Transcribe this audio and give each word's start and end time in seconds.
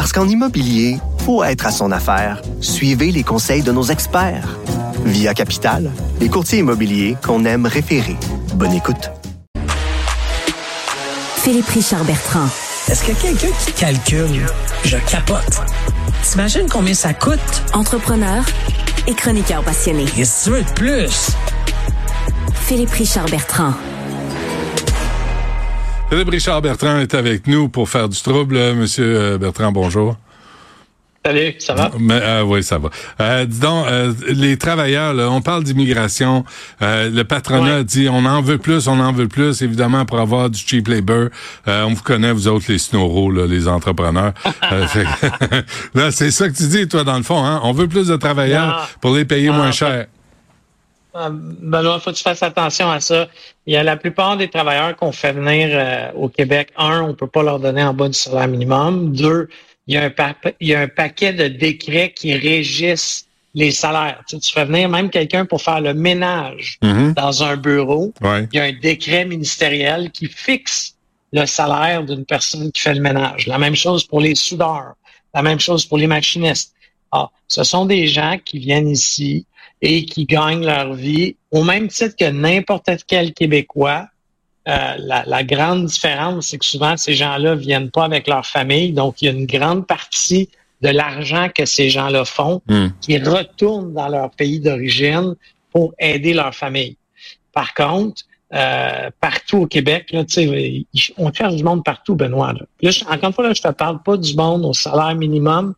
Parce 0.00 0.14
qu'en 0.14 0.26
immobilier, 0.26 0.96
faut 1.26 1.44
être 1.44 1.66
à 1.66 1.70
son 1.70 1.92
affaire. 1.92 2.40
Suivez 2.62 3.12
les 3.12 3.22
conseils 3.22 3.60
de 3.60 3.70
nos 3.70 3.82
experts. 3.82 4.56
Via 5.04 5.34
Capital, 5.34 5.90
les 6.20 6.30
courtiers 6.30 6.60
immobiliers 6.60 7.18
qu'on 7.22 7.44
aime 7.44 7.66
référer. 7.66 8.16
Bonne 8.54 8.72
écoute. 8.72 9.10
Philippe 11.42 11.68
Richard 11.68 12.04
Bertrand. 12.04 12.48
Est-ce 12.88 13.04
que 13.04 13.12
quelqu'un 13.12 13.54
qui 13.62 13.72
calcule, 13.72 14.46
je 14.86 14.96
capote. 15.06 15.60
T'imagines 16.22 16.70
combien 16.70 16.94
ça 16.94 17.12
coûte? 17.12 17.62
Entrepreneur 17.74 18.42
et 19.06 19.12
chroniqueur 19.12 19.62
passionné. 19.62 20.06
Qu'est-ce 20.06 20.46
que 20.46 20.50
tu 20.50 20.56
veux 20.56 20.62
de 20.62 20.70
plus? 20.70 21.32
Philippe 22.54 22.92
Richard 22.92 23.26
Bertrand. 23.26 23.74
Philippe 26.10 26.30
Richard 26.30 26.60
Bertrand 26.60 26.98
est 26.98 27.14
avec 27.14 27.46
nous 27.46 27.68
pour 27.68 27.88
faire 27.88 28.08
du 28.08 28.20
trouble. 28.20 28.56
Monsieur 28.74 29.16
euh, 29.16 29.38
Bertrand, 29.38 29.70
bonjour. 29.70 30.16
Salut, 31.24 31.54
ça 31.60 31.74
va? 31.74 31.92
Mais, 32.00 32.18
euh, 32.20 32.42
oui, 32.42 32.64
ça 32.64 32.78
va. 32.78 32.88
Euh, 33.20 33.46
dis 33.46 33.60
donc, 33.60 33.86
euh, 33.86 34.12
les 34.26 34.56
travailleurs, 34.56 35.14
là, 35.14 35.30
on 35.30 35.40
parle 35.40 35.62
d'immigration. 35.62 36.44
Euh, 36.82 37.10
le 37.10 37.22
patronat 37.22 37.84
dit 37.84 38.08
on 38.10 38.24
en 38.24 38.42
veut 38.42 38.58
plus, 38.58 38.88
on 38.88 38.98
en 38.98 39.12
veut 39.12 39.28
plus, 39.28 39.62
évidemment, 39.62 40.04
pour 40.04 40.18
avoir 40.18 40.50
du 40.50 40.58
cheap 40.58 40.88
labor. 40.88 41.28
on 41.68 41.92
vous 41.92 42.02
connaît, 42.02 42.32
vous 42.32 42.48
autres, 42.48 42.64
les 42.68 42.78
snoros, 42.78 43.30
là, 43.30 43.46
les 43.46 43.68
entrepreneurs. 43.68 44.32
c'est 46.10 46.30
ça 46.32 46.48
que 46.48 46.56
tu 46.56 46.66
dis, 46.66 46.88
toi, 46.88 47.04
dans 47.04 47.18
le 47.18 47.22
fond. 47.22 47.44
Hein? 47.44 47.60
On 47.62 47.72
veut 47.72 47.86
plus 47.86 48.08
de 48.08 48.16
travailleurs 48.16 48.88
pour 49.00 49.14
les 49.14 49.24
payer 49.24 49.50
moins 49.50 49.70
cher. 49.70 50.06
Benoît, 51.14 51.96
il 51.96 52.00
faut 52.00 52.10
que 52.10 52.16
tu 52.16 52.22
fasses 52.22 52.42
attention 52.42 52.90
à 52.90 53.00
ça. 53.00 53.28
Il 53.66 53.74
y 53.74 53.76
a 53.76 53.82
la 53.82 53.96
plupart 53.96 54.36
des 54.36 54.48
travailleurs 54.48 54.96
qu'on 54.96 55.12
fait 55.12 55.32
venir 55.32 56.12
au 56.14 56.28
Québec. 56.28 56.72
Un, 56.76 57.02
on 57.02 57.14
peut 57.14 57.26
pas 57.26 57.42
leur 57.42 57.58
donner 57.58 57.82
en 57.82 57.94
bas 57.94 58.08
du 58.08 58.14
salaire 58.14 58.48
minimum. 58.48 59.12
Deux, 59.12 59.48
il 59.86 59.94
y, 59.94 59.98
a 59.98 60.04
un 60.04 60.34
il 60.60 60.68
y 60.68 60.74
a 60.74 60.80
un 60.80 60.88
paquet 60.88 61.32
de 61.32 61.48
décrets 61.48 62.12
qui 62.14 62.34
régissent 62.34 63.26
les 63.54 63.70
salaires. 63.70 64.22
Tu, 64.28 64.38
fais 64.40 64.64
venir 64.64 64.88
même 64.88 65.10
quelqu'un 65.10 65.44
pour 65.44 65.60
faire 65.62 65.80
le 65.80 65.94
ménage 65.94 66.78
mm-hmm. 66.82 67.14
dans 67.14 67.42
un 67.42 67.56
bureau. 67.56 68.12
Il 68.22 68.48
y 68.52 68.58
a 68.60 68.64
un 68.64 68.72
décret 68.72 69.24
ministériel 69.24 70.10
qui 70.12 70.26
fixe 70.26 70.94
le 71.32 71.46
salaire 71.46 72.04
d'une 72.04 72.24
personne 72.24 72.70
qui 72.72 72.80
fait 72.80 72.94
le 72.94 73.00
ménage. 73.00 73.46
La 73.46 73.58
même 73.58 73.74
chose 73.74 74.04
pour 74.04 74.20
les 74.20 74.34
soudeurs. 74.34 74.94
La 75.34 75.42
même 75.42 75.60
chose 75.60 75.84
pour 75.84 75.98
les 75.98 76.06
machinistes. 76.06 76.74
Ah, 77.12 77.28
ce 77.48 77.64
sont 77.64 77.86
des 77.86 78.06
gens 78.06 78.38
qui 78.44 78.58
viennent 78.58 78.88
ici 78.88 79.46
et 79.82 80.04
qui 80.04 80.26
gagnent 80.26 80.64
leur 80.64 80.92
vie 80.94 81.36
au 81.50 81.64
même 81.64 81.88
titre 81.88 82.14
que 82.16 82.30
n'importe 82.30 82.90
quel 83.06 83.32
Québécois 83.32 84.06
euh, 84.68 84.94
la, 84.98 85.42
grande 85.42 85.86
différence, 85.86 86.48
c'est 86.48 86.58
que 86.58 86.64
souvent, 86.66 86.96
ces 86.96 87.14
gens-là 87.14 87.54
viennent 87.54 87.90
pas 87.90 88.04
avec 88.04 88.28
leur 88.28 88.44
famille. 88.44 88.92
Donc, 88.92 89.22
il 89.22 89.24
y 89.24 89.28
a 89.28 89.32
une 89.32 89.46
grande 89.46 89.86
partie 89.86 90.50
de 90.82 90.90
l'argent 90.90 91.48
que 91.54 91.64
ces 91.64 91.88
gens-là 91.88 92.24
font 92.24 92.62
hmm. 92.68 92.88
qui 93.00 93.18
retourne 93.18 93.92
dans 93.94 94.08
leur 94.08 94.30
pays 94.30 94.60
d'origine 94.60 95.34
pour 95.72 95.94
aider 95.98 96.34
leur 96.34 96.54
famille. 96.54 96.96
Par 97.52 97.74
contre, 97.74 98.22
euh, 98.52 99.10
partout 99.20 99.58
au 99.58 99.66
Québec, 99.66 100.12
là, 100.12 100.24
on 101.16 101.32
cherche 101.32 101.54
du 101.54 101.64
monde 101.64 101.84
partout, 101.84 102.14
Benoît. 102.14 102.52
Là. 102.52 102.90
encore 103.08 103.28
une 103.28 103.32
fois, 103.32 103.44
là, 103.48 103.54
je 103.54 103.62
te 103.62 103.72
parle 103.72 104.02
pas 104.02 104.16
du 104.16 104.34
monde 104.34 104.64
au 104.64 104.74
salaire 104.74 105.14
minimum. 105.14 105.74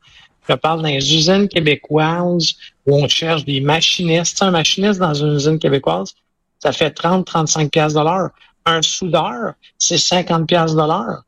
Je 0.49 0.55
parle 0.55 0.83
dans 0.83 0.89
les 0.89 1.15
usines 1.15 1.49
québécoises 1.49 2.55
où 2.87 2.97
on 2.97 3.09
cherche 3.09 3.45
des 3.45 3.61
machinistes. 3.61 4.43
un 4.43 4.51
machiniste 4.51 4.99
dans 4.99 5.15
une 5.15 5.35
usine 5.35 5.59
québécoise, 5.59 6.15
ça 6.59 6.73
fait 6.73 6.97
30-35 6.97 7.71
pièces 7.71 7.95
de 7.95 8.01
l'heure 8.01 8.31
un 8.65 8.83
soudeur, 8.83 9.55
c'est 9.79 9.99
50 9.99 10.47
pièces 10.47 10.75
de 10.75 10.79
l'heure, 10.79 11.23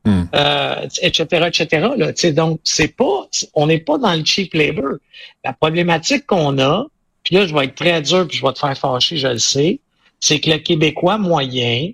etc., 1.01 1.47
etc. 1.47 1.87
Là, 1.97 2.31
donc, 2.31 2.59
c'est 2.63 2.95
pas, 2.95 3.27
on 3.53 3.67
n'est 3.67 3.79
pas 3.79 3.97
dans 3.97 4.13
le 4.13 4.23
cheap 4.23 4.53
labor. 4.53 4.97
La 5.43 5.53
problématique 5.53 6.25
qu'on 6.25 6.57
a, 6.59 6.85
puis 7.23 7.35
là, 7.35 7.47
je 7.47 7.53
vais 7.53 7.65
être 7.65 7.75
très 7.75 8.01
dur, 8.01 8.27
puis 8.27 8.37
je 8.37 8.45
vais 8.45 8.53
te 8.53 8.59
faire 8.59 8.77
fâcher, 8.77 9.17
je 9.17 9.27
le 9.27 9.39
sais, 9.39 9.79
c'est 10.19 10.39
que 10.39 10.49
le 10.51 10.57
Québécois 10.59 11.17
moyen, 11.17 11.91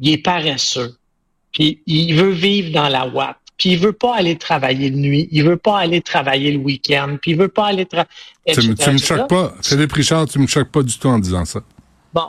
il 0.00 0.12
est 0.12 0.18
paresseux, 0.18 0.96
puis 1.52 1.82
il 1.86 2.14
veut 2.14 2.32
vivre 2.32 2.72
dans 2.72 2.88
la 2.88 3.06
Watt, 3.06 3.36
puis 3.58 3.70
il 3.70 3.78
veut 3.78 3.92
pas 3.92 4.16
aller 4.16 4.36
travailler 4.36 4.90
de 4.90 4.96
nuit, 4.96 5.28
il 5.30 5.44
veut 5.44 5.56
pas 5.56 5.78
aller 5.78 6.00
travailler 6.00 6.52
le 6.52 6.58
week-end, 6.58 7.16
puis 7.20 7.32
il 7.32 7.36
veut 7.36 7.48
pas 7.48 7.66
aller 7.66 7.86
travailler... 7.86 8.10
Tu, 8.46 8.74
tu 8.74 8.90
me 8.90 8.98
choques 8.98 9.28
pas, 9.28 9.54
Philippe 9.62 9.92
Richard, 9.92 10.26
tu 10.26 10.38
me 10.38 10.46
choques 10.46 10.70
pas 10.70 10.82
du 10.82 10.98
tout 10.98 11.08
en 11.08 11.18
disant 11.18 11.44
ça. 11.44 11.60
Bon, 12.12 12.28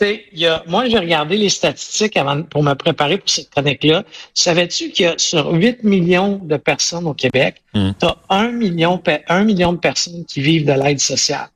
il 0.00 0.20
y 0.34 0.46
a, 0.46 0.62
moi, 0.66 0.88
j'ai 0.88 0.98
regardé 0.98 1.36
les 1.36 1.48
statistiques 1.48 2.16
avant 2.16 2.42
pour 2.42 2.62
me 2.62 2.74
préparer 2.74 3.18
pour 3.18 3.28
cette 3.28 3.50
chronique-là. 3.50 4.04
Savais-tu 4.34 4.90
qu'il 4.90 5.06
y 5.06 5.08
a 5.08 5.14
sur 5.16 5.50
8 5.52 5.84
millions 5.84 6.40
de 6.42 6.56
personnes 6.56 7.06
au 7.06 7.14
Québec, 7.14 7.62
tu 7.74 7.80
as 8.02 8.16
1 8.28 8.52
million, 8.52 9.02
1 9.28 9.44
million 9.44 9.72
de 9.72 9.78
personnes 9.78 10.24
qui 10.26 10.40
vivent 10.40 10.66
de 10.66 10.72
l'aide 10.72 11.00
sociale? 11.00 11.48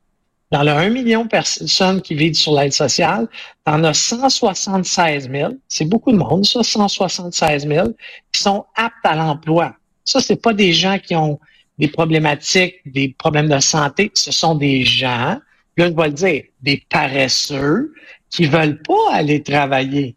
Dans 0.51 0.65
le 0.65 0.73
1 0.73 0.89
million 0.91 1.25
de 1.25 1.29
personnes 1.29 2.03
qui 2.03 2.15
vivent 2.15 2.35
sur 2.35 2.59
l'aide 2.59 2.73
sociale, 2.73 3.29
en 3.67 3.85
as 3.85 3.95
176 3.95 5.31
000, 5.31 5.53
c'est 5.69 5.85
beaucoup 5.85 6.11
de 6.11 6.17
monde, 6.17 6.45
ça, 6.45 6.65
176 6.65 7.69
000, 7.69 7.89
qui 8.33 8.43
sont 8.43 8.65
aptes 8.75 8.95
à 9.05 9.15
l'emploi. 9.15 9.77
Ça, 10.05 10.21
c'est 10.21 10.43
pas 10.43 10.53
des 10.53 10.73
gens 10.73 10.99
qui 10.99 11.15
ont 11.15 11.39
des 11.79 11.87
problématiques, 11.89 12.77
des 12.85 13.15
problèmes 13.17 13.49
de 13.49 13.61
santé, 13.61 14.11
ce 14.15 14.33
sont 14.33 14.57
des 14.57 14.85
gens, 14.85 15.39
là, 15.77 15.89
je 15.89 15.95
vais 15.95 16.09
le 16.09 16.13
dire, 16.13 16.43
des 16.61 16.85
paresseux 16.91 17.95
qui 18.29 18.47
veulent 18.47 18.83
pas 18.83 19.13
aller 19.13 19.43
travailler. 19.43 20.17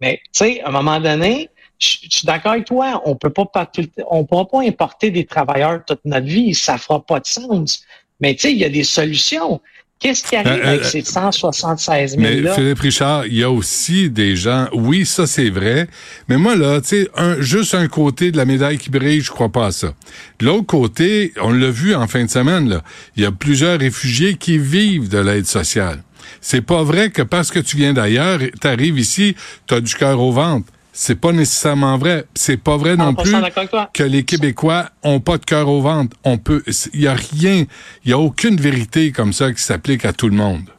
Mais 0.00 0.20
tu 0.24 0.30
sais, 0.32 0.60
à 0.62 0.68
un 0.68 0.72
moment 0.72 1.00
donné, 1.00 1.48
je, 1.78 1.96
suis 2.08 2.26
d'accord 2.26 2.52
avec 2.52 2.66
toi, 2.66 3.02
on 3.04 3.14
peut 3.14 3.30
pourra 3.30 3.62
pas 3.62 4.62
importer 4.62 5.10
des 5.10 5.26
travailleurs 5.26 5.84
toute 5.84 6.04
notre 6.04 6.26
vie, 6.26 6.54
ça 6.54 6.78
fera 6.78 7.04
pas 7.04 7.20
de 7.20 7.26
sens. 7.26 7.84
Mais 8.20 8.34
tu 8.34 8.42
sais, 8.42 8.52
il 8.52 8.58
y 8.58 8.64
a 8.64 8.68
des 8.68 8.84
solutions. 8.84 9.60
Qu'est-ce 10.00 10.24
qui 10.24 10.36
arrive 10.36 10.60
euh, 10.62 10.68
avec 10.68 10.80
euh, 10.82 10.84
ces 10.84 11.02
176 11.02 12.18
000 12.18 12.20
Mais 12.20 12.54
Philippe 12.54 12.80
Richard, 12.80 13.26
il 13.26 13.36
y 13.36 13.42
a 13.42 13.50
aussi 13.50 14.10
des 14.10 14.36
gens. 14.36 14.68
Oui, 14.74 15.06
ça 15.06 15.26
c'est 15.26 15.48
vrai. 15.48 15.88
Mais 16.28 16.36
moi 16.36 16.56
là, 16.56 16.80
tu 16.80 16.88
sais, 16.88 17.08
un, 17.16 17.40
juste 17.40 17.74
un 17.74 17.88
côté 17.88 18.30
de 18.30 18.36
la 18.36 18.44
médaille 18.44 18.76
qui 18.76 18.90
brille, 18.90 19.22
je 19.22 19.30
crois 19.30 19.48
pas 19.48 19.68
à 19.68 19.72
ça. 19.72 19.94
De 20.40 20.46
l'autre 20.46 20.66
côté, 20.66 21.32
on 21.40 21.52
l'a 21.52 21.70
vu 21.70 21.94
en 21.94 22.06
fin 22.06 22.24
de 22.24 22.30
semaine 22.30 22.68
là, 22.68 22.82
il 23.16 23.22
y 23.22 23.26
a 23.26 23.32
plusieurs 23.32 23.78
réfugiés 23.78 24.34
qui 24.34 24.58
vivent 24.58 25.08
de 25.08 25.18
l'aide 25.18 25.46
sociale. 25.46 26.02
C'est 26.40 26.60
pas 26.60 26.82
vrai 26.82 27.10
que 27.10 27.22
parce 27.22 27.50
que 27.50 27.60
tu 27.60 27.76
viens 27.76 27.94
d'ailleurs, 27.94 28.40
tu 28.60 28.66
arrives 28.68 28.98
ici, 28.98 29.34
tu 29.66 29.74
as 29.74 29.80
du 29.80 29.94
cœur 29.94 30.20
au 30.20 30.32
ventre. 30.32 30.66
C'est 30.96 31.20
pas 31.20 31.32
nécessairement 31.32 31.98
vrai. 31.98 32.24
C'est 32.34 32.56
pas 32.56 32.76
vrai 32.76 32.96
non 32.96 33.14
plus 33.14 33.34
que 33.92 34.04
les 34.04 34.22
Québécois 34.22 34.90
ont 35.02 35.18
pas 35.18 35.38
de 35.38 35.44
cœur 35.44 35.68
au 35.68 35.80
ventre. 35.80 36.16
On 36.22 36.38
peut, 36.38 36.62
il 36.92 37.00
y 37.00 37.08
a 37.08 37.14
rien, 37.14 37.64
il 38.04 38.10
y 38.10 38.12
a 38.12 38.18
aucune 38.18 38.56
vérité 38.56 39.10
comme 39.10 39.32
ça 39.32 39.52
qui 39.52 39.60
s'applique 39.60 40.04
à 40.04 40.12
tout 40.12 40.28
le 40.28 40.36
monde. 40.36 40.70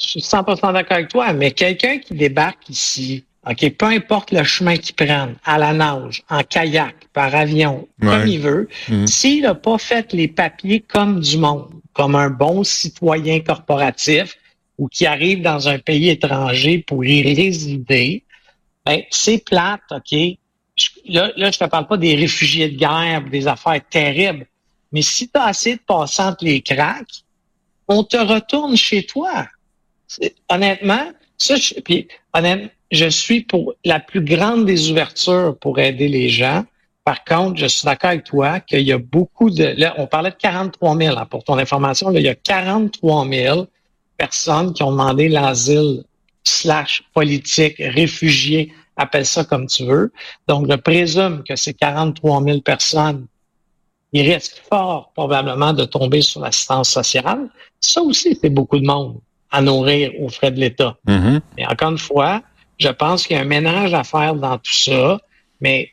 Je 0.00 0.06
suis 0.06 0.20
100% 0.20 0.72
d'accord 0.72 0.96
avec 0.96 1.08
toi, 1.08 1.34
mais 1.34 1.50
quelqu'un 1.50 1.98
qui 1.98 2.14
débarque 2.14 2.70
ici, 2.70 3.24
OK, 3.46 3.70
peu 3.76 3.86
importe 3.86 4.32
le 4.32 4.44
chemin 4.44 4.76
qu'il 4.76 4.94
prenne, 4.94 5.34
à 5.44 5.58
la 5.58 5.74
nage, 5.74 6.22
en 6.30 6.42
kayak, 6.42 6.94
par 7.12 7.34
avion, 7.34 7.86
comme 8.00 8.26
il 8.26 8.40
veut, 8.40 8.68
mm. 8.88 9.06
s'il 9.06 9.42
n'a 9.42 9.54
pas 9.54 9.76
fait 9.76 10.10
les 10.14 10.28
papiers 10.28 10.80
comme 10.80 11.20
du 11.20 11.36
monde, 11.36 11.68
comme 11.92 12.14
un 12.14 12.30
bon 12.30 12.64
citoyen 12.64 13.40
corporatif, 13.40 14.38
ou 14.78 14.88
qui 14.88 15.04
arrive 15.04 15.42
dans 15.42 15.68
un 15.68 15.78
pays 15.78 16.08
étranger 16.08 16.78
pour 16.78 17.04
y 17.04 17.22
résider, 17.34 18.22
ben, 18.88 19.02
c'est 19.10 19.44
plate, 19.44 19.82
OK? 19.90 20.18
là, 21.08 21.30
là, 21.36 21.50
je 21.50 21.58
te 21.58 21.64
parle 21.64 21.86
pas 21.86 21.98
des 21.98 22.14
réfugiés 22.14 22.70
de 22.70 22.78
guerre, 22.78 23.22
des 23.30 23.46
affaires 23.46 23.80
terribles. 23.90 24.46
Mais 24.92 25.02
si 25.02 25.28
tu 25.28 25.38
as 25.38 25.44
assez 25.44 25.74
de 25.74 25.80
passer 25.86 26.22
entre 26.22 26.44
les 26.46 26.62
cracks, 26.62 27.24
on 27.86 28.02
te 28.02 28.16
retourne 28.16 28.76
chez 28.76 29.04
toi. 29.04 29.46
Honnêtement, 30.48 31.12
ça, 31.36 31.56
je, 31.56 31.74
puis, 31.74 32.08
honnêtement, 32.32 32.70
je 32.90 33.10
suis 33.10 33.42
pour 33.42 33.74
la 33.84 34.00
plus 34.00 34.22
grande 34.22 34.64
des 34.64 34.90
ouvertures 34.90 35.54
pour 35.60 35.78
aider 35.78 36.08
les 36.08 36.30
gens. 36.30 36.64
Par 37.04 37.24
contre, 37.24 37.58
je 37.58 37.66
suis 37.66 37.84
d'accord 37.84 38.10
avec 38.10 38.24
toi 38.24 38.60
qu'il 38.60 38.80
y 38.80 38.92
a 38.92 38.98
beaucoup 38.98 39.50
de... 39.50 39.74
Là, 39.76 39.96
on 39.98 40.06
parlait 40.06 40.30
de 40.30 40.36
43 40.36 40.96
000, 40.96 41.18
hein, 41.18 41.26
pour 41.26 41.44
ton 41.44 41.58
information. 41.58 42.10
Il 42.12 42.22
y 42.22 42.28
a 42.28 42.34
43 42.34 43.28
000 43.28 43.66
personnes 44.16 44.72
qui 44.72 44.82
ont 44.82 44.92
demandé 44.92 45.28
l'asile 45.28 46.04
slash 46.44 47.02
politique, 47.12 47.76
réfugiés, 47.78 48.72
appelle 48.98 49.24
ça 49.24 49.44
comme 49.44 49.66
tu 49.66 49.86
veux. 49.86 50.12
Donc, 50.46 50.70
je 50.70 50.76
présume 50.76 51.42
que 51.42 51.56
ces 51.56 51.72
43 51.72 52.42
000 52.42 52.60
personnes 52.60 53.26
ils 54.12 54.32
risquent 54.32 54.62
fort 54.68 55.12
probablement 55.14 55.72
de 55.72 55.84
tomber 55.84 56.22
sur 56.22 56.40
l'assistance 56.40 56.90
sociale. 56.90 57.48
Ça 57.80 58.00
aussi, 58.02 58.38
c'est 58.40 58.50
beaucoup 58.50 58.78
de 58.78 58.86
monde 58.86 59.18
à 59.50 59.60
nourrir 59.60 60.12
aux 60.20 60.28
frais 60.28 60.50
de 60.50 60.60
l'État. 60.60 60.96
Mm-hmm. 61.06 61.40
Mais 61.56 61.66
encore 61.66 61.90
une 61.90 61.98
fois, 61.98 62.42
je 62.78 62.88
pense 62.88 63.26
qu'il 63.26 63.36
y 63.36 63.38
a 63.38 63.42
un 63.42 63.46
ménage 63.46 63.94
à 63.94 64.04
faire 64.04 64.34
dans 64.34 64.58
tout 64.58 64.72
ça, 64.72 65.18
mais 65.60 65.90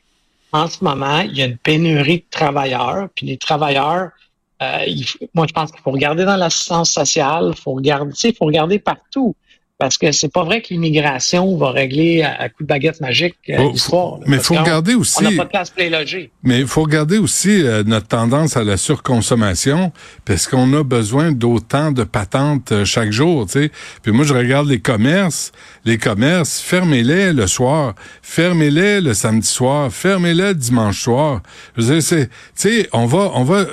en 0.51 0.67
ce 0.67 0.83
moment, 0.83 1.19
il 1.19 1.37
y 1.37 1.41
a 1.41 1.45
une 1.45 1.57
pénurie 1.57 2.19
de 2.19 2.25
travailleurs, 2.29 3.09
puis 3.15 3.25
les 3.25 3.37
travailleurs, 3.37 4.11
euh, 4.61 4.85
moi 5.33 5.45
je 5.47 5.53
pense 5.53 5.71
qu'il 5.71 5.81
faut 5.81 5.91
regarder 5.91 6.23
dans 6.23 6.37
l'assistance 6.37 6.91
sociale, 6.91 7.53
il 7.55 7.61
faut 7.61 7.73
regarder, 7.73 8.13
il 8.23 8.35
faut 8.35 8.45
regarder 8.45 8.79
partout. 8.79 9.35
Parce 9.77 9.97
que 9.97 10.13
c'est 10.13 10.31
pas 10.31 10.45
vrai 10.45 10.61
que 10.61 10.67
l'immigration 10.69 11.57
va 11.57 11.71
régler 11.71 12.23
à, 12.23 12.47
coup 12.47 12.63
de 12.63 12.67
baguette 12.67 13.01
magique 13.01 13.35
euh, 13.49 13.71
l'histoire. 13.71 14.19
Mais 14.25 14.37
il 14.37 14.41
faut 14.41 14.53
regarder 14.53 14.95
aussi. 14.95 15.17
On 15.19 15.29
n'a 15.29 15.35
pas 15.35 15.43
de 15.43 15.49
place 15.49 15.69
pour 15.69 15.81
les 15.81 15.89
loger. 15.89 16.31
Mais 16.43 16.61
il 16.61 16.67
faut 16.67 16.83
regarder 16.83 17.17
aussi 17.17 17.61
euh, 17.61 17.83
notre 17.85 18.07
tendance 18.07 18.55
à 18.55 18.63
la 18.63 18.77
surconsommation, 18.77 19.91
parce 20.23 20.47
qu'on 20.47 20.71
a 20.73 20.83
besoin 20.83 21.33
d'autant 21.33 21.91
de 21.91 22.05
patentes 22.05 22.71
euh, 22.71 22.85
chaque 22.85 23.11
jour, 23.11 23.49
sais. 23.49 23.69
Puis 24.01 24.13
moi, 24.13 24.23
je 24.23 24.33
regarde 24.33 24.69
les 24.69 24.79
commerces. 24.79 25.51
Les 25.83 25.97
commerces, 25.97 26.61
fermez-les 26.61 27.33
le 27.33 27.45
soir, 27.45 27.95
fermez-les 28.21 29.01
le 29.01 29.13
samedi 29.13 29.47
soir, 29.47 29.91
fermez-les 29.91 30.49
le 30.49 30.55
dimanche 30.55 31.01
soir. 31.01 31.41
Je 31.75 31.99
sais, 31.99 32.29
on 32.93 33.07
va, 33.07 33.31
on 33.33 33.43
va. 33.43 33.65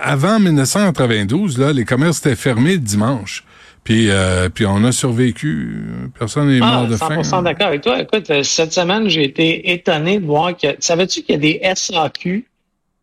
Avant 0.00 0.40
1992, 0.40 1.58
là, 1.58 1.74
les 1.74 1.84
commerces 1.84 2.20
étaient 2.20 2.36
fermés 2.36 2.72
le 2.72 2.78
dimanche. 2.78 3.44
Puis, 3.84 4.10
euh, 4.10 4.48
puis 4.48 4.64
on 4.64 4.84
a 4.84 4.92
survécu. 4.92 6.10
Personne 6.16 6.48
n'est 6.48 6.60
ah, 6.62 6.80
mort 6.80 6.86
de 6.86 6.96
faim. 6.96 7.20
100% 7.20 7.42
d'accord 7.42 7.66
avec 7.66 7.82
toi. 7.82 8.00
Écoute, 8.00 8.30
euh, 8.30 8.42
cette 8.42 8.72
semaine, 8.72 9.08
j'ai 9.08 9.24
été 9.24 9.72
étonné 9.72 10.20
de 10.20 10.26
voir 10.26 10.56
que. 10.56 10.68
Savais-tu 10.78 11.22
qu'il 11.22 11.34
y 11.34 11.38
a 11.38 11.40
des 11.40 11.74
SAQ 11.74 12.48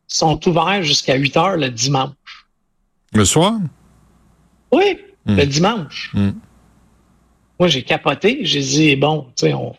qui 0.07 0.17
sont 0.17 0.47
ouverts 0.47 0.83
jusqu'à 0.83 1.15
8 1.15 1.37
heures 1.37 1.57
le 1.57 1.69
dimanche? 1.69 2.13
Le 3.13 3.25
soir? 3.25 3.55
Oui, 4.71 4.99
le 5.25 5.43
dimanche. 5.45 6.11
Mm. 6.13 6.29
Moi, 7.59 7.67
j'ai 7.67 7.83
capoté. 7.83 8.39
J'ai 8.43 8.61
dit, 8.61 8.95
bon, 8.95 9.27
tu 9.35 9.47
sais, 9.47 9.53
on. 9.53 9.75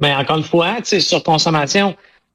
Mais 0.00 0.14
encore 0.14 0.38
une 0.38 0.44
fois, 0.44 0.76
tu 0.76 0.84
sais, 0.86 1.00
sur 1.00 1.22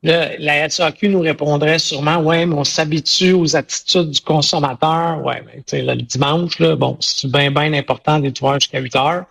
consommation, 0.06 0.38
la 0.40 0.70
SAQ 0.70 1.10
nous 1.10 1.22
répondrait 1.22 1.80
sûrement, 1.80 2.18
ouais, 2.18 2.46
mais 2.46 2.56
on 2.56 2.64
s'habitue 2.64 3.34
aux 3.34 3.56
attitudes 3.56 4.12
du 4.12 4.22
consommateur. 4.22 5.24
Ouais, 5.24 5.44
mais 5.46 5.64
sais, 5.68 5.82
le 5.82 5.96
dimanche, 5.96 6.60
là, 6.60 6.76
bon, 6.76 6.98
c'est 7.00 7.32
bien, 7.32 7.52
bien 7.52 7.74
important 7.74 8.20
ouvert 8.42 8.60
jusqu'à 8.60 8.80
8 8.80 8.96
heures. 8.96 9.26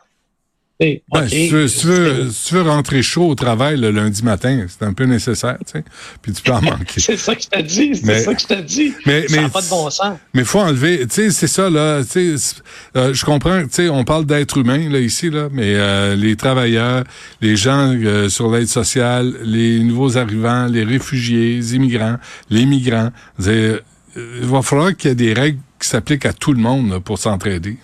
Ben, 0.80 1.28
si, 1.28 1.48
tu 1.48 1.54
veux, 1.54 1.68
si, 1.68 2.48
tu 2.48 2.54
veux, 2.54 2.62
rentrer 2.62 3.00
chaud 3.00 3.28
au 3.28 3.34
travail 3.36 3.76
le 3.76 3.92
lundi 3.92 4.24
matin, 4.24 4.66
c'est 4.68 4.84
un 4.84 4.92
peu 4.92 5.04
nécessaire, 5.04 5.56
tu 5.64 5.78
sais. 5.78 5.84
Puis 6.20 6.32
tu 6.32 6.42
peux 6.42 6.52
en 6.52 6.62
manquer. 6.62 7.00
c'est 7.00 7.16
ça 7.16 7.36
que 7.36 7.42
je 7.42 7.48
te 7.48 7.62
dis, 7.62 7.94
c'est 7.94 8.20
ça 8.20 8.34
que 8.34 8.40
je 8.40 8.46
te 8.46 8.60
dis. 8.60 8.92
Mais, 9.06 9.28
ça 9.28 9.42
n'a 9.42 9.48
pas 9.48 9.62
de 9.62 9.68
bon 9.68 9.88
sens. 9.90 10.18
Mais 10.34 10.42
faut 10.42 10.58
enlever, 10.58 11.06
tu 11.06 11.14
sais, 11.14 11.30
c'est 11.30 11.46
ça 11.46 11.70
là. 11.70 12.02
Tu 12.02 12.36
sais, 12.38 12.56
euh, 12.96 13.14
je 13.14 13.24
comprends, 13.24 13.62
tu 13.62 13.68
sais, 13.70 13.88
on 13.88 14.02
parle 14.02 14.26
d'être 14.26 14.58
humain 14.58 14.88
là 14.90 14.98
ici 14.98 15.30
là, 15.30 15.48
mais 15.52 15.74
euh, 15.76 16.16
les 16.16 16.34
travailleurs, 16.34 17.04
les 17.40 17.54
gens 17.54 17.94
euh, 17.94 18.28
sur 18.28 18.50
l'aide 18.50 18.66
sociale, 18.66 19.32
les 19.44 19.78
nouveaux 19.78 20.16
arrivants, 20.18 20.66
les 20.66 20.82
réfugiés, 20.82 21.54
les 21.56 21.76
immigrants, 21.76 22.16
les 22.50 22.66
migrants, 22.66 23.10
il 23.38 23.80
va 24.16 24.62
falloir 24.62 24.96
qu'il 24.96 25.10
y 25.10 25.12
ait 25.12 25.14
des 25.14 25.34
règles 25.34 25.60
qui 25.80 25.88
s'appliquent 25.88 26.26
à 26.26 26.32
tout 26.32 26.52
le 26.52 26.60
monde 26.60 26.90
là, 26.90 26.98
pour 26.98 27.18
s'entraider. 27.18 27.76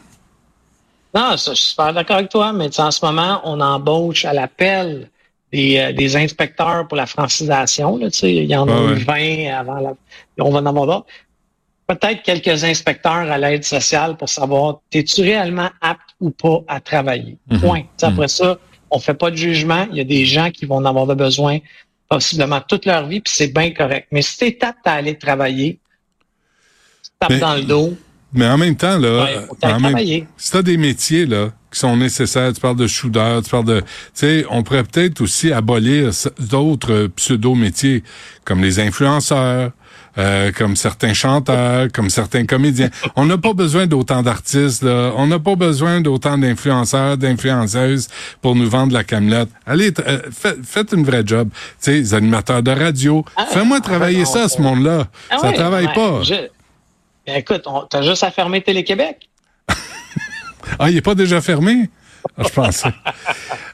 Non, 1.15 1.37
ça, 1.37 1.53
je 1.55 1.61
suis 1.61 1.71
super 1.71 1.93
d'accord 1.93 2.17
avec 2.17 2.31
toi, 2.31 2.53
mais 2.53 2.79
en 2.81 2.91
ce 2.91 3.05
moment, 3.05 3.41
on 3.45 3.61
embauche 3.61 4.25
à 4.25 4.33
l'appel 4.33 5.09
des, 5.53 5.79
euh, 5.79 5.93
des 5.93 6.17
inspecteurs 6.17 6.87
pour 6.87 6.97
la 6.97 7.07
francisation. 7.07 7.97
Là, 7.97 8.09
il 8.23 8.45
y 8.45 8.55
en 8.57 8.69
a 8.69 8.93
eu 8.93 8.95
20 8.95 9.53
avant 9.53 9.75
la... 9.81 9.93
On 10.39 10.51
va 10.51 10.59
en 10.61 10.67
avoir 10.67 10.87
d'autres. 10.87 11.07
Peut-être 11.89 12.23
quelques 12.23 12.63
inspecteurs 12.63 13.29
à 13.31 13.37
l'aide 13.37 13.65
sociale 13.65 14.17
pour 14.17 14.29
savoir, 14.29 14.79
es-tu 14.93 15.23
réellement 15.23 15.71
apte 15.81 16.11
ou 16.21 16.31
pas 16.31 16.61
à 16.69 16.81
travailler? 16.81 17.37
Mhm. 17.51 17.61
Point. 17.61 17.83
Après 18.01 18.23
Mhm. 18.23 18.29
ça, 18.29 18.59
on 18.93 19.01
fait 19.01 19.15
pas 19.15 19.33
de 19.33 19.37
jugement. 19.37 19.87
Il 19.91 19.97
y 19.97 20.01
a 20.01 20.05
des 20.05 20.25
gens 20.25 20.51
qui 20.53 20.67
vont 20.67 20.77
en 20.77 20.85
avoir 20.85 21.07
besoin 21.07 21.59
possiblement 22.09 22.61
toute 22.61 22.87
leur 22.87 23.07
vie, 23.07 23.21
puis 23.21 23.33
c'est 23.35 23.53
bien 23.53 23.73
correct. 23.73 24.07
Mais 24.13 24.23
si 24.23 24.37
tu 24.39 24.45
es 24.47 24.65
apte 24.65 24.87
à 24.87 24.93
aller 24.95 25.19
travailler, 25.19 25.81
tu 27.03 27.11
tapes 27.19 27.39
dans 27.41 27.55
le 27.57 27.63
dos, 27.63 27.97
Mais 28.33 28.47
en 28.47 28.57
même 28.59 28.77
temps, 28.77 28.99
là, 28.99 29.25
Ouais, 29.25 29.37
en 29.63 29.69
même- 29.81 29.81
travailler. 29.91 30.27
si 30.37 30.53
t'as 30.53 30.63
des 30.63 30.77
métiers 30.77 31.27
là 31.27 31.51
qui 31.73 31.79
sont 31.81 31.97
nécessaires, 31.97 32.53
tu 32.53 32.61
parles 32.61 32.77
de 32.77 32.87
soudeur, 32.87 33.43
tu 33.43 33.51
parles 33.51 33.65
de, 33.65 33.81
tu 33.81 33.87
sais, 34.15 34.45
on 34.51 34.63
pourrait 34.63 34.85
peut-être 34.85 35.21
aussi 35.21 35.53
abolir 35.53 36.11
d'autres 36.39 37.09
pseudo-métiers 37.17 38.03
comme 38.45 38.61
les 38.63 38.79
influenceurs, 38.81 39.71
euh, 40.19 40.51
comme 40.53 40.75
certains 40.77 41.13
chanteurs, 41.15 41.89
comme 41.93 42.11
certains 42.11 42.45
comédiens. 42.45 42.91
On 43.17 43.25
n'a 43.27 43.39
pas 43.39 43.53
besoin 43.53 43.87
d'autant 43.87 44.23
d'artistes, 44.23 44.83
là. 44.83 45.13
On 45.17 45.27
n'a 45.29 45.39
pas 45.39 45.55
besoin 45.55 46.01
d'autant 46.01 46.37
d'influenceurs, 46.39 47.17
d'influenceuses 47.17 48.09
pour 48.43 48.55
nous 48.57 48.69
vendre 48.69 48.93
la 48.93 49.05
camelette. 49.05 49.49
Allez, 49.67 49.93
euh, 50.07 50.21
fait- 50.33 50.59
faites 50.65 50.93
une 50.93 51.05
vraie 51.05 51.23
job. 51.25 51.49
Tu 51.53 51.59
sais, 51.81 51.93
les 51.93 52.15
animateurs 52.15 52.63
de 52.63 52.71
radio. 52.73 53.25
Fais-moi 53.53 53.81
travailler 53.81 54.21
non, 54.21 54.25
ça, 54.33 54.49
ce 54.49 54.61
monde-là. 54.61 55.07
Ah 55.31 55.39
ça 55.41 55.49
ouais, 55.49 55.55
travaille 55.55 55.87
ouais, 55.87 55.95
pas. 55.95 56.23
je- 56.23 56.35
Ben, 57.31 57.37
écoute, 57.39 57.63
t'as 57.89 58.03
juste 58.03 58.25
à 58.25 58.31
fermer 58.33 58.61
Télé-Québec. 58.61 59.29
Ah, 60.81 60.91
il 60.91 60.97
est 60.97 61.01
pas 61.01 61.15
déjà 61.15 61.41
fermé? 61.41 61.89
Ah, 62.37 62.43
je 62.45 62.49
pensais. 62.49 62.89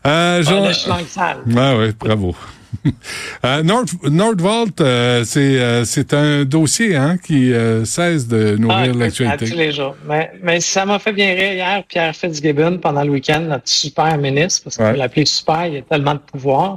Euh, 0.06 0.40
Ah, 0.46 0.72
Jean- 0.72 0.72
sale. 1.08 1.38
Ouais, 1.48 1.76
ouais, 1.78 1.92
bravo. 1.98 2.36
Euh, 3.44 3.62
Nord, 3.64 3.86
Nordvolt, 4.04 4.80
euh, 4.80 5.24
c'est 5.24 5.58
euh, 5.58 5.84
c'est 5.84 6.12
un 6.14 6.44
dossier 6.44 6.94
hein, 6.94 7.16
qui 7.18 7.52
euh, 7.52 7.84
cesse 7.84 8.28
de 8.28 8.54
Ah, 8.56 8.60
nourrir 8.60 8.90
à 8.94 8.98
l'actualité. 8.98 9.50
tous 9.50 9.56
les 9.56 9.72
jours. 9.72 9.96
Mais, 10.06 10.30
mais 10.42 10.60
ça 10.60 10.84
m'a 10.84 10.98
fait 11.00 11.12
bien 11.12 11.28
rire 11.34 11.52
hier, 11.54 11.82
Pierre 11.88 12.14
Fitzgibbon, 12.14 12.78
pendant 12.78 13.02
le 13.02 13.10
week-end, 13.10 13.40
notre 13.40 13.68
super 13.68 14.16
ministre, 14.18 14.64
parce 14.64 14.76
qu'on 14.76 14.84
Ouais. 14.84 14.92
peut 14.92 14.98
l'appeler 14.98 15.24
super, 15.26 15.66
il 15.66 15.78
a 15.78 15.82
tellement 15.82 16.14
de 16.14 16.20
pouvoir. 16.20 16.72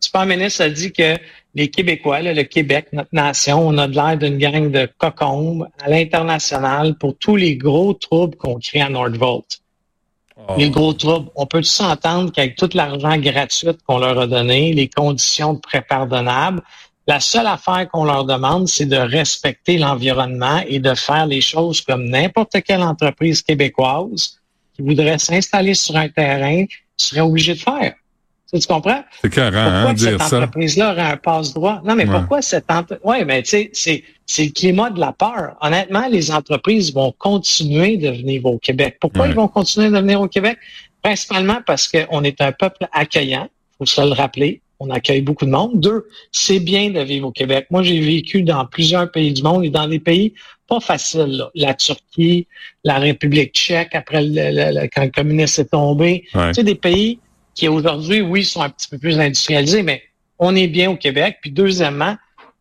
Le 0.00 0.04
super 0.04 0.26
ministre 0.26 0.62
a 0.64 0.68
dit 0.68 0.92
que 0.92 1.16
les 1.54 1.68
Québécois, 1.68 2.20
là, 2.20 2.34
le 2.34 2.42
Québec, 2.42 2.88
notre 2.92 3.10
nation, 3.12 3.66
on 3.66 3.78
a 3.78 3.86
de 3.86 3.94
l'air 3.94 4.18
d'une 4.18 4.38
gang 4.38 4.70
de 4.70 4.88
cocombes 4.98 5.68
à 5.82 5.88
l'international 5.88 6.96
pour 6.98 7.16
tous 7.16 7.36
les 7.36 7.56
gros 7.56 7.94
troubles 7.94 8.36
qu'on 8.36 8.58
crée 8.58 8.80
à 8.80 8.88
Nordvolt. 8.88 9.60
Oh. 10.36 10.54
Les 10.58 10.68
gros 10.68 10.92
troubles. 10.92 11.30
On 11.36 11.46
peut 11.46 11.62
s'entendre 11.62 12.32
qu'avec 12.32 12.56
tout 12.56 12.70
l'argent 12.74 13.16
gratuit 13.18 13.68
qu'on 13.86 13.98
leur 13.98 14.18
a 14.18 14.26
donné, 14.26 14.72
les 14.72 14.88
conditions 14.88 15.54
de 15.54 15.60
prépardonnables, 15.60 16.60
la 17.06 17.20
seule 17.20 17.46
affaire 17.46 17.88
qu'on 17.92 18.04
leur 18.04 18.24
demande, 18.24 18.66
c'est 18.66 18.86
de 18.86 18.96
respecter 18.96 19.78
l'environnement 19.78 20.60
et 20.66 20.80
de 20.80 20.94
faire 20.94 21.26
les 21.26 21.40
choses 21.40 21.82
comme 21.82 22.08
n'importe 22.08 22.62
quelle 22.62 22.82
entreprise 22.82 23.42
québécoise 23.42 24.40
qui 24.74 24.82
voudrait 24.82 25.18
s'installer 25.18 25.74
sur 25.74 25.96
un 25.96 26.08
terrain 26.08 26.64
serait 26.96 27.20
obligée 27.20 27.54
de 27.54 27.60
faire. 27.60 27.94
Tu, 28.52 28.66
comprends? 28.68 29.02
C'est 29.20 29.30
carré, 29.32 29.50
Pourquoi 29.50 29.70
hein, 29.90 29.94
que 29.94 29.98
dire 29.98 30.10
cette 30.12 30.22
ça? 30.28 30.36
entreprise-là 30.38 30.92
aurait 30.92 31.02
un 31.12 31.16
passe-droit? 31.16 31.80
Non, 31.84 31.96
mais 31.96 32.06
Ouais. 32.06 32.14
pourquoi 32.18 32.40
cette 32.42 32.70
entreprise... 32.70 33.00
Oui, 33.02 33.24
mais 33.26 33.42
tu 33.42 33.48
sais, 33.50 33.70
c'est, 33.72 34.04
c'est 34.26 34.44
le 34.44 34.50
climat 34.52 34.90
de 34.90 35.00
la 35.00 35.12
peur. 35.12 35.56
Honnêtement, 35.60 36.06
les 36.08 36.30
entreprises 36.30 36.94
vont 36.94 37.12
continuer 37.18 37.96
de 37.96 38.10
venir 38.10 38.44
au 38.44 38.58
Québec. 38.58 38.98
Pourquoi 39.00 39.22
Ouais. 39.22 39.30
ils 39.30 39.34
vont 39.34 39.48
continuer 39.48 39.88
de 39.90 39.96
venir 39.98 40.20
au 40.20 40.28
Québec? 40.28 40.58
Principalement 41.02 41.58
parce 41.66 41.88
qu'on 41.88 42.22
est 42.22 42.40
un 42.40 42.52
peuple 42.52 42.86
accueillant. 42.92 43.48
faut 43.78 43.86
se 43.86 44.00
le 44.00 44.12
rappeler. 44.12 44.60
On 44.78 44.88
accueille 44.90 45.20
beaucoup 45.22 45.46
de 45.46 45.50
monde. 45.50 45.80
Deux, 45.80 46.06
c'est 46.30 46.60
bien 46.60 46.90
de 46.90 47.00
vivre 47.00 47.26
au 47.28 47.32
Québec. 47.32 47.66
Moi, 47.70 47.82
j'ai 47.82 47.98
vécu 48.00 48.42
dans 48.42 48.64
plusieurs 48.66 49.10
pays 49.10 49.32
du 49.32 49.42
monde 49.42 49.64
et 49.64 49.70
dans 49.70 49.88
des 49.88 49.98
pays 49.98 50.32
pas 50.68 50.78
faciles. 50.78 51.38
là. 51.38 51.50
La 51.56 51.74
Turquie, 51.74 52.46
la 52.84 52.98
République 52.98 53.52
tchèque, 53.52 53.94
après 53.96 54.22
le, 54.22 54.28
le- 54.30 54.80
le- 54.80 54.88
quand 54.94 55.02
le 55.04 55.10
communisme 55.10 55.62
est 55.62 55.70
tombé. 55.70 56.24
Ouais. 56.34 56.48
Tu 56.48 56.54
sais, 56.54 56.62
des 56.64 56.74
pays 56.76 57.18
qui 57.54 57.68
aujourd'hui, 57.68 58.20
oui, 58.20 58.44
sont 58.44 58.62
un 58.62 58.70
petit 58.70 58.88
peu 58.88 58.98
plus 58.98 59.18
industrialisés, 59.18 59.82
mais 59.82 60.02
on 60.38 60.54
est 60.56 60.68
bien 60.68 60.90
au 60.90 60.96
Québec. 60.96 61.38
Puis 61.40 61.50
deuxièmement, 61.50 62.16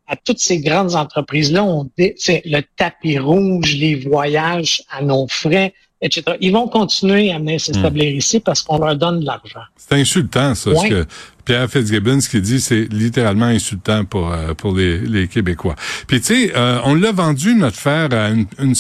à 0.08 0.16
toutes 0.16 0.40
ces 0.40 0.60
grandes 0.60 0.96
entreprises-là, 0.96 1.64
on 1.64 1.90
sais, 2.18 2.42
le 2.46 2.62
tapis 2.76 3.18
rouge, 3.18 3.76
les 3.76 3.96
voyages 3.96 4.84
à 4.92 5.02
nos 5.02 5.28
frais, 5.28 5.74
etc. 6.02 6.38
Ils 6.42 6.52
vont 6.52 6.68
continuer 6.68 7.32
à 7.32 7.40
venir 7.40 7.60
s'établir 7.60 8.14
ici 8.14 8.40
parce 8.40 8.62
qu'on 8.62 8.78
leur 8.78 8.96
donne 8.98 9.22
de 9.22 9.26
l'argent. 9.26 9.62
C'est 9.78 9.96
insultant, 9.96 10.54
ça. 10.54 10.76
Ce 10.76 10.88
que 10.88 11.06
Pierre 11.46 11.70
Fitzgibbon, 11.70 12.20
ce 12.20 12.30
qu'il 12.30 12.42
dit, 12.42 12.60
c'est 12.60 12.88
littéralement 12.92 13.46
insultant 13.46 14.06
pour 14.06 14.32
euh, 14.32 14.54
pour 14.54 14.76
les, 14.76 15.00
les 15.00 15.28
Québécois. 15.28 15.76
Puis 16.08 16.20
tu 16.20 16.48
sais, 16.48 16.52
euh, 16.56 16.80
on 16.84 16.96
l'a 16.96 17.12
vendu 17.12 17.56
notre 17.56 17.78
fer 17.78 18.10
à 18.14 18.30
une 18.30 18.46
une 18.60 18.76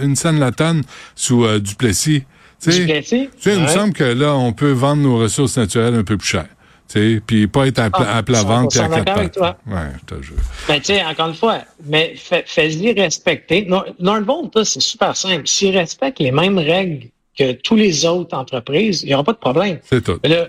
une 0.00 0.38
la 0.38 0.52
tonne 0.52 0.82
sous 1.14 1.44
euh, 1.44 1.58
Duplessis. 1.58 2.24
Tu 2.62 2.72
sais, 2.72 2.78
Duplessis? 2.80 3.28
tu 3.36 3.42
sais, 3.42 3.56
il 3.56 3.62
me 3.62 3.68
semble 3.68 3.92
que 3.92 4.04
là, 4.04 4.34
on 4.34 4.52
peut 4.52 4.72
vendre 4.72 5.02
nos 5.02 5.18
ressources 5.18 5.56
naturelles 5.56 5.94
un 5.94 6.04
peu 6.04 6.16
plus 6.16 6.28
cher. 6.28 6.46
Tu 6.92 7.14
sais, 7.16 7.22
puis 7.24 7.46
pas 7.46 7.66
être 7.68 7.78
à, 7.78 7.88
pla- 7.90 8.06
Ah, 8.08 8.16
à 8.18 8.22
plat 8.22 8.42
ventre 8.42 8.68
puis 8.70 8.80
à 8.80 8.88
100% 8.88 8.90
quatre 8.90 9.04
d'accord 9.04 9.18
avec 9.18 9.32
pattes. 9.34 9.56
toi. 9.64 9.74
Ouais, 9.74 9.88
je 10.00 10.14
te 10.16 10.22
jure. 10.22 10.36
Ben, 10.68 10.78
tu 10.80 10.84
sais, 10.86 11.04
encore 11.04 11.28
une 11.28 11.34
fois, 11.34 11.58
mais 11.86 12.14
fais- 12.16 12.44
fais-y 12.46 12.92
respecter. 12.92 13.68
Nordvolt, 14.00 14.54
là, 14.56 14.64
c'est 14.64 14.80
super 14.80 15.16
simple. 15.16 15.46
S'ils 15.46 15.76
respectent 15.76 16.18
les 16.18 16.32
mêmes 16.32 16.58
règles 16.58 17.06
que 17.38 17.52
tous 17.52 17.76
les 17.76 18.04
autres 18.04 18.36
entreprises, 18.36 19.02
il 19.04 19.06
n'y 19.08 19.14
aura 19.14 19.24
pas 19.24 19.32
de 19.32 19.38
problème. 19.38 19.78
C'est 19.88 20.02
tout. 20.02 20.18
Mais 20.22 20.28
là, 20.30 20.48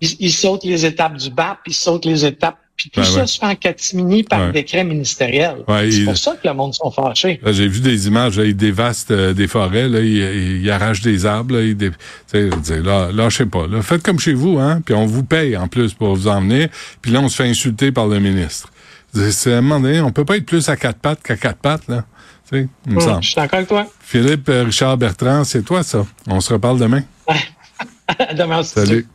ils, 0.00 0.16
ils 0.20 0.32
sautent 0.32 0.64
les 0.64 0.86
étapes 0.86 1.16
du 1.16 1.28
BAP, 1.30 1.58
ils 1.66 1.74
sautent 1.74 2.04
les 2.06 2.24
étapes 2.24 2.56
Puis 2.80 2.88
tout 2.88 3.04
ça 3.04 3.26
se 3.26 3.38
fait 3.38 3.44
en 3.44 3.54
catimini 3.54 4.22
par 4.22 4.52
décret 4.52 4.84
ministériel. 4.84 5.56
c'est 5.90 6.04
pour 6.06 6.16
ça 6.16 6.32
que 6.32 6.48
le 6.48 6.54
monde 6.54 6.72
sont 6.72 6.90
fâchés. 6.90 7.38
J'ai 7.44 7.68
vu 7.68 7.80
des 7.80 8.06
images, 8.06 8.38
là, 8.38 8.46
ils 8.46 8.56
dévastent 8.56 9.10
euh, 9.10 9.34
des 9.34 9.48
forêts, 9.48 9.86
là, 9.86 10.00
ils, 10.00 10.62
ils, 10.62 10.70
arrachent 10.70 11.02
des 11.02 11.26
arbres, 11.26 11.56
là, 11.56 11.60
ils 11.60 11.76
dé... 11.76 11.90
là, 12.32 13.12
là, 13.12 13.28
je 13.28 13.36
sais 13.36 13.44
pas. 13.44 13.66
Là, 13.66 13.82
faites 13.82 14.02
comme 14.02 14.18
chez 14.18 14.32
vous, 14.32 14.58
hein, 14.58 14.80
puis 14.82 14.94
on 14.94 15.04
vous 15.04 15.22
paye 15.22 15.58
en 15.58 15.68
plus 15.68 15.92
pour 15.92 16.14
vous 16.14 16.26
emmener, 16.26 16.70
puis 17.02 17.10
là, 17.10 17.20
on 17.20 17.28
se 17.28 17.36
fait 17.36 17.50
insulter 17.50 17.92
par 17.92 18.06
le 18.06 18.18
ministre. 18.18 18.70
C'est 19.12 19.52
à 19.52 19.58
un 19.58 19.60
moment 19.60 19.80
donné, 19.80 20.00
on 20.00 20.10
peut 20.10 20.24
pas 20.24 20.38
être 20.38 20.46
plus 20.46 20.70
à 20.70 20.76
quatre 20.76 21.00
pattes 21.00 21.22
qu'à 21.22 21.36
quatre 21.36 21.58
pattes, 21.58 21.86
là. 21.86 22.06
Tu 22.50 22.60
sais, 22.60 22.68
il 22.86 22.94
me 22.94 23.00
semble. 23.00 23.22
Je 23.22 23.26
suis 23.26 23.36
d'accord 23.36 23.58
avec 23.58 23.68
toi. 23.68 23.86
Philippe 24.00 24.48
euh, 24.48 24.64
Richard 24.64 24.96
Bertrand, 24.96 25.44
c'est 25.44 25.62
toi, 25.62 25.82
ça. 25.82 26.06
On 26.26 26.40
se 26.40 26.54
reparle 26.54 26.78
demain. 26.78 27.02
demain, 28.34 28.62
Salut. 28.62 29.06